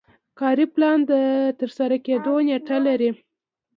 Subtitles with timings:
[0.39, 1.13] کاري پلان د
[1.59, 3.09] ترسره کیدو نیټه لري.